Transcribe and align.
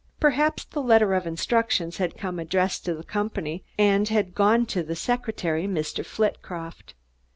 Perhaps 0.19 0.63
the 0.63 0.81
letter 0.81 1.13
of 1.13 1.27
instructions 1.27 1.97
had 1.97 2.17
come 2.17 2.39
addressed 2.39 2.85
to 2.85 2.95
the 2.95 3.03
company, 3.03 3.63
and 3.77 4.09
had 4.09 4.33
gone 4.33 4.65
to 4.65 4.81
the 4.81 4.95
secretary, 4.95 5.67
Mr. 5.67 6.03
Flitcroft. 6.03 6.95